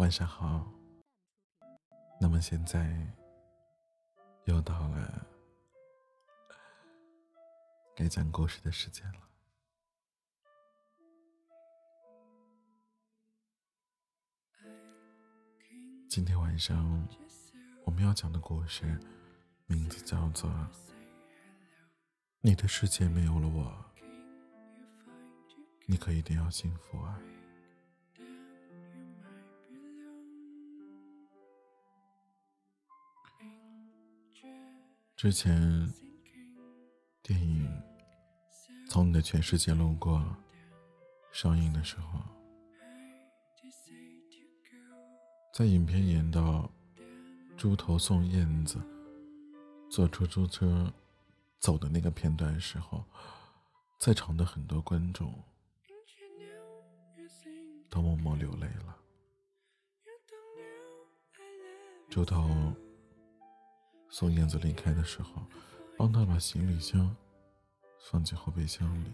[0.00, 0.66] 晚上好。
[2.18, 3.06] 那么现在
[4.46, 5.26] 又到了
[7.94, 9.20] 该讲故事的时间了。
[16.08, 17.06] 今天晚上
[17.84, 18.98] 我们要讲的故事
[19.66, 20.48] 名字叫做
[22.40, 23.70] 《你的世界没有了我》，
[25.84, 27.20] 你可一定要幸福啊！
[35.16, 35.92] 之前
[37.22, 37.66] 电影
[38.90, 40.18] 《从你的全世界路过》
[41.30, 42.18] 上映的时候，
[45.52, 46.70] 在影片演到
[47.56, 48.80] 猪头送燕子
[49.90, 50.90] 坐出租车
[51.58, 53.04] 走的那个片段时候，
[53.98, 55.34] 在场的很多观众
[57.90, 58.96] 都默默流泪了。
[62.08, 62.48] 猪头。
[64.10, 65.46] 送燕子离开的时候，
[65.96, 67.16] 帮他把行李箱
[68.10, 69.06] 放进后备箱里，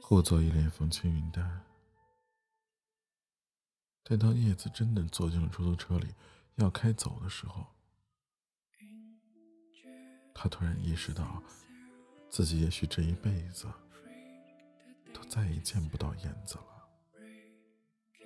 [0.00, 1.60] 故作一脸风轻云淡。
[4.04, 6.06] 但当叶子真的坐进了出租车里，
[6.54, 7.66] 要开走的时候，
[10.32, 11.42] 他突然意识到，
[12.30, 13.66] 自己也许这一辈子
[15.12, 16.64] 都再也见不到燕子了。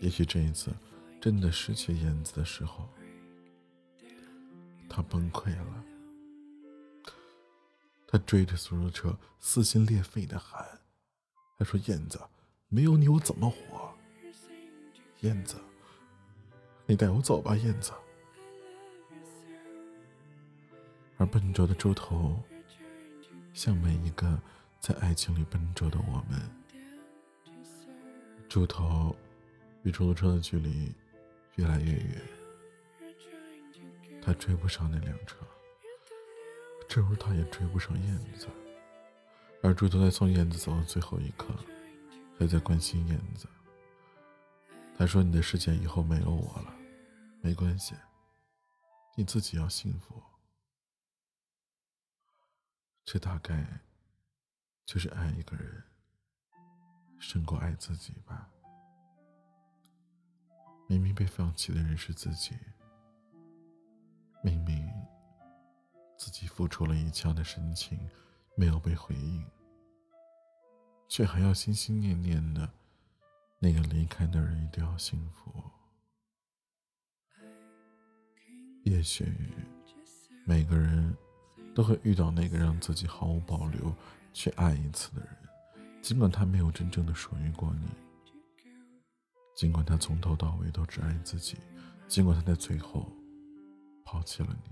[0.00, 0.70] 也许这一次
[1.18, 2.88] 真的失去燕子的时候。
[4.94, 5.84] 他崩溃了，
[8.06, 10.64] 他追着出租车，撕心裂肺的喊
[11.58, 12.20] ：“他说燕子，
[12.68, 13.92] 没有你我怎么活？
[15.22, 15.56] 燕子，
[16.86, 17.90] 你带我走吧，燕子。”
[21.18, 22.40] 而笨拙的猪头，
[23.52, 24.40] 像每一个
[24.78, 26.40] 在爱情里笨拙的我们，
[28.48, 29.16] 猪头
[29.82, 30.94] 与出租车的距离
[31.56, 32.22] 越来越远。
[34.24, 35.36] 他追不上那辆车，
[36.88, 38.48] 正如他也追不上燕子。
[39.62, 41.54] 而猪头在送燕子走的最后一刻，
[42.38, 43.46] 还在关心燕子。
[44.96, 46.74] 他说：“你的世界以后没有我了，
[47.42, 47.94] 没关系，
[49.16, 50.22] 你自己要幸福。”
[53.04, 53.66] 这大概
[54.86, 55.82] 就是爱一个人
[57.18, 58.48] 胜过爱自己吧。
[60.86, 62.54] 明明被放弃的人是自己。
[64.44, 64.86] 明明
[66.18, 67.98] 自己付出了一腔的深情，
[68.54, 69.42] 没有被回应，
[71.08, 72.70] 却还要心心念念的，
[73.58, 75.64] 那个离开的人一定要幸福。
[78.82, 79.32] 也许
[80.44, 81.16] 每个人
[81.74, 83.94] 都会遇到那个让自己毫无保留
[84.34, 85.30] 去爱一次的人，
[86.02, 87.88] 尽管他没有真正的属于过你，
[89.56, 91.56] 尽管他从头到尾都只爱自己，
[92.06, 93.10] 尽管他在最后。
[94.14, 94.70] 抛弃了你，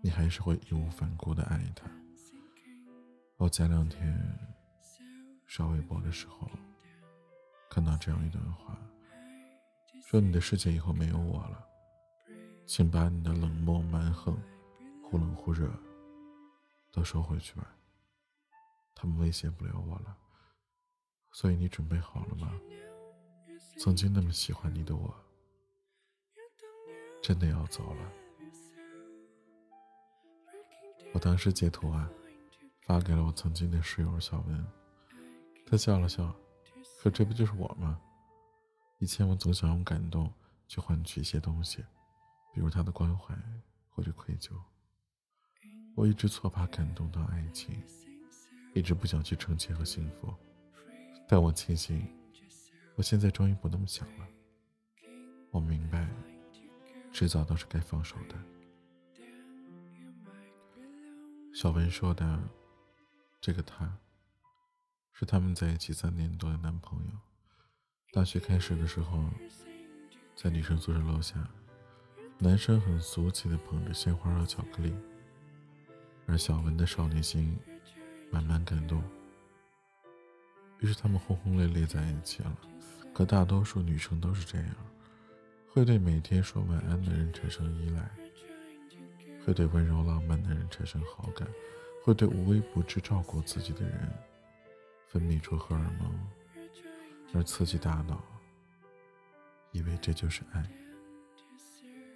[0.00, 1.84] 你还是会义无反顾的爱他。
[3.36, 4.18] 我前两天
[5.44, 6.48] 刷微博的时候，
[7.68, 8.74] 看到这样一段话，
[10.06, 11.62] 说你的世界以后没有我了，
[12.64, 14.34] 请把你的冷漠蛮横、
[15.04, 15.70] 忽冷忽热
[16.90, 17.70] 都收回去吧。
[18.94, 20.16] 他们威胁不了我了，
[21.32, 22.50] 所以你准备好了吗？
[23.78, 25.14] 曾经那么喜欢你的我。
[27.20, 28.12] 真的要走了，
[31.12, 32.08] 我当时截图啊，
[32.86, 34.66] 发给了我曾经的室友小文，
[35.66, 36.34] 他笑了笑，
[37.02, 38.00] 说：“这不就是我吗？
[38.98, 40.32] 以前我总想用感动
[40.68, 41.84] 去换取一些东西，
[42.54, 43.36] 比如他的关怀
[43.90, 44.52] 或者愧疚。
[45.94, 47.82] 我一直错把感动当爱情，
[48.74, 50.32] 一直不想去成全和幸福。
[51.28, 52.06] 但我庆幸，
[52.94, 54.26] 我现在终于不那么想了。
[55.50, 55.86] 我明。”
[57.18, 58.36] 迟早都是该放手的。
[61.52, 62.40] 小文说的，
[63.40, 63.92] 这个他，
[65.12, 67.10] 是他们在一起三年多的男朋友。
[68.12, 69.28] 大学开始的时候，
[70.36, 71.34] 在女生宿舍楼下，
[72.38, 74.94] 男生很俗气的捧着鲜花和巧克力，
[76.24, 77.58] 而小文的少女心
[78.30, 79.02] 慢慢感动，
[80.78, 82.56] 于是他们轰轰烈烈在一起了。
[83.12, 84.76] 可大多数女生都是这样。
[85.72, 88.10] 会对每天说晚安的人产生依赖，
[89.44, 91.46] 会对温柔浪漫的人产生好感，
[92.02, 94.12] 会对无微不至照顾自己的人
[95.08, 96.28] 分泌出荷尔蒙，
[97.32, 98.20] 而刺激大脑，
[99.72, 100.68] 以为这就是爱。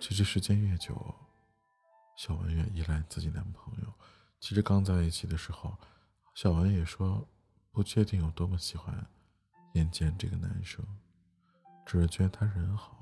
[0.01, 1.15] 其实时间越久，
[2.17, 3.93] 小文越依赖自己男朋友。
[4.41, 5.77] 其实刚在一起的时候，
[6.35, 7.25] 小文也说
[7.71, 9.07] 不确定有多么喜欢
[9.75, 10.85] 眼前这个男生。
[11.87, 13.02] 只是觉得他人好，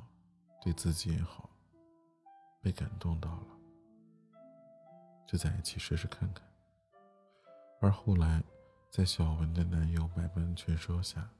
[0.63, 1.49] 对自己也好，
[2.61, 3.47] 被感动到了，
[5.27, 6.47] 就在一起试试看看。
[7.81, 8.43] 而后来，
[8.91, 11.31] 在小文的男友百般劝说下，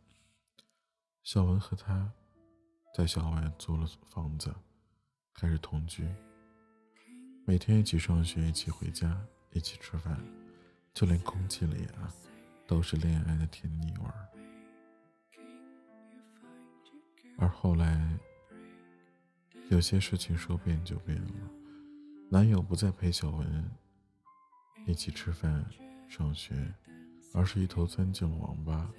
[1.23, 2.11] 小文和他
[2.95, 4.55] 在校外租了房子，
[5.35, 6.09] 开始同居，
[7.45, 9.21] 每天一起上学，一起回家，
[9.53, 10.19] 一起吃饭，
[10.95, 12.11] 就连空气里啊，
[12.67, 14.29] 都是恋爱的甜腻味儿。
[17.37, 18.19] 而后来，
[19.71, 21.33] 有些事情说变就变了，
[22.29, 23.71] 男友不再陪小文
[24.85, 25.65] 一起吃饭、
[26.09, 26.75] 上学，
[27.33, 28.91] 而是一头钻进了网吧，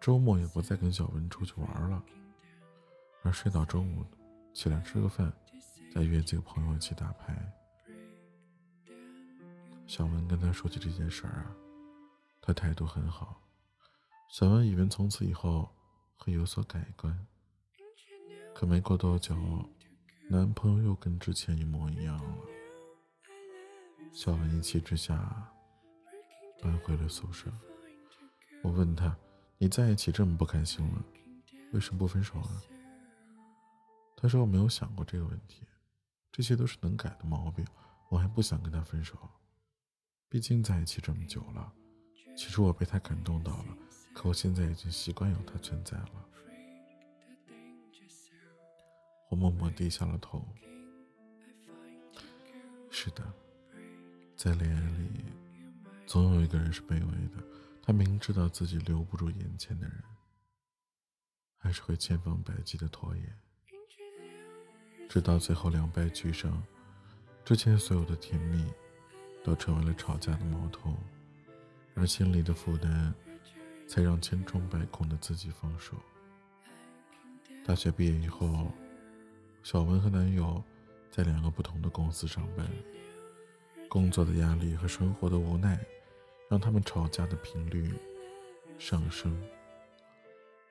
[0.00, 2.02] 周末也不再跟小文出去玩了，
[3.22, 4.02] 而睡到中午
[4.54, 5.30] 起来吃个饭，
[5.92, 7.36] 再约几个朋友一起打牌。
[9.86, 11.54] 小文跟他说起这件事儿啊，
[12.40, 13.42] 他态度很好，
[14.30, 15.70] 小文以为从此以后
[16.16, 17.14] 会有所改观。
[18.54, 19.36] 可没过多久，
[20.26, 22.38] 男朋友又跟之前一模一样了。
[24.10, 25.52] 小文一气之下
[26.62, 27.52] 搬回了宿舍。
[28.62, 29.14] 我问他
[29.58, 31.04] ：“你在一起这么不开心了，
[31.72, 32.62] 为什么不分手啊？”
[34.16, 35.66] 他说：“我没有想过这个问题，
[36.32, 37.64] 这些都是能改的毛病，
[38.08, 39.18] 我还不想跟他分手。
[40.30, 41.70] 毕竟在一起这么久了，
[42.34, 43.76] 其实我被他感动到了，
[44.14, 46.28] 可我现在已经习惯有他存在了。”
[49.34, 50.46] 我默默低下了头。
[52.88, 53.34] 是的，
[54.36, 55.24] 在恋爱里，
[56.06, 57.44] 总有一个人是卑微的，
[57.82, 60.04] 他明知道自己留不住眼前的人，
[61.58, 63.36] 还是会千方百计的拖延，
[65.08, 66.62] 直到最后两败俱伤，
[67.44, 68.64] 之前所有的甜蜜，
[69.42, 70.96] 都成为了吵架的矛头，
[71.96, 73.12] 而心里的负担，
[73.88, 75.96] 才让千疮百孔的自己放手。
[77.66, 78.70] 大学毕业以后。
[79.64, 80.62] 小文和男友
[81.10, 82.70] 在两个不同的公司上班，
[83.88, 85.82] 工作的压力和生活的无奈，
[86.50, 87.98] 让他们吵架的频率
[88.78, 89.34] 上升。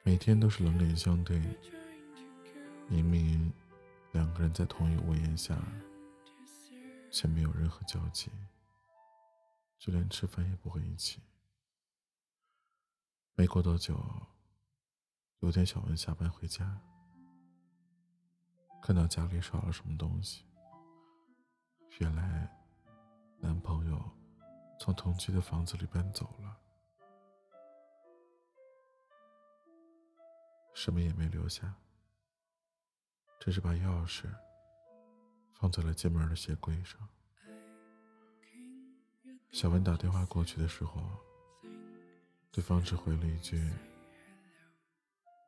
[0.03, 1.41] 每天都是冷脸相对，
[2.87, 3.51] 明明
[4.11, 5.57] 两个人在同一屋檐下，
[7.09, 8.29] 却没有任何交集，
[9.79, 11.19] 就连吃饭也不会一起。
[13.33, 13.99] 没过多久，
[15.39, 16.79] 有天小文下班回家。
[18.85, 20.43] 看到家里少了什么东西，
[21.99, 22.53] 原来
[23.39, 23.97] 男朋友
[24.77, 26.57] 从同居的房子里搬走了，
[30.73, 31.73] 什么也没留下，
[33.39, 34.25] 只是把钥匙
[35.53, 36.99] 放在了进门的鞋柜上。
[39.53, 41.01] 小文打电话过去的时候，
[42.51, 43.65] 对方只回了一句：“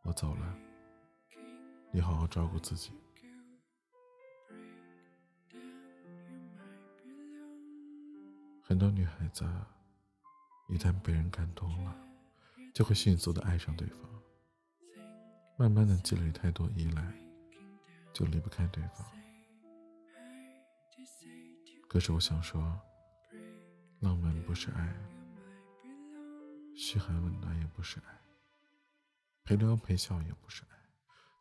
[0.04, 0.58] 我走了，
[1.92, 2.94] 你好好照顾自己。”
[8.68, 9.46] 很多女孩子
[10.68, 11.96] 一旦被人感动了，
[12.74, 14.00] 就会迅速的爱上对方，
[15.56, 17.14] 慢慢的积累太多依赖，
[18.12, 19.06] 就离不开对方。
[21.88, 22.60] 可是我想说，
[24.00, 24.96] 浪漫不是爱，
[26.76, 28.20] 嘘寒问暖也不是爱，
[29.44, 30.78] 陪聊陪笑也不是爱，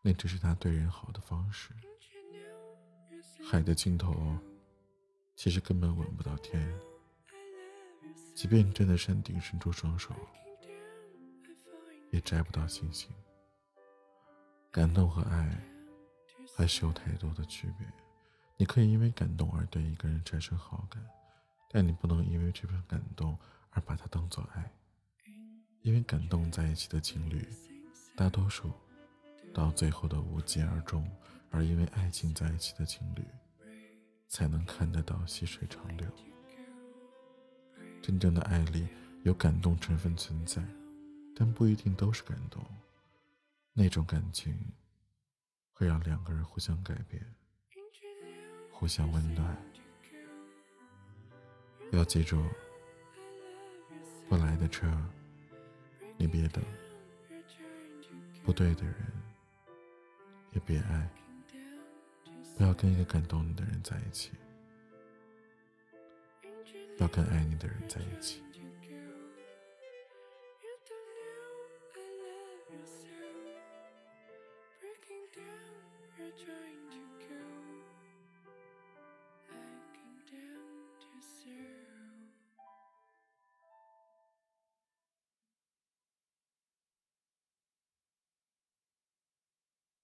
[0.02, 1.72] 那只是他对人好的方式。
[3.42, 4.38] 海的尽头，
[5.34, 6.70] 其实根本吻不到天。
[8.34, 10.12] 即便站在山顶伸出双手，
[12.10, 13.08] 也摘不到星星。
[14.72, 15.56] 感动和爱
[16.56, 17.86] 还是有太多的区别。
[18.56, 21.04] 你可以因为感动而对一个人产生好感，
[21.70, 23.38] 但你不能因为这份感动
[23.70, 24.70] 而把它当做爱。
[25.82, 27.46] 因为感动在一起的情侣，
[28.16, 28.72] 大多数
[29.52, 31.04] 到最后的无疾而终；
[31.50, 33.24] 而因为爱情在一起的情侣，
[34.28, 36.08] 才能看得到细水长流。
[38.06, 38.86] 真正的爱里
[39.22, 40.62] 有感动成分存在，
[41.34, 42.62] 但不一定都是感动。
[43.72, 44.54] 那种感情
[45.72, 47.24] 会让两个人互相改变，
[48.70, 49.56] 互相温暖。
[51.92, 52.44] 要记住，
[54.28, 54.86] 不来的车
[56.18, 56.62] 你别等，
[58.42, 58.96] 不对的人
[60.52, 61.08] 也别爱，
[62.58, 64.32] 不要跟一个感动你的人在一起。
[66.98, 68.44] 要跟爱你的人在一起。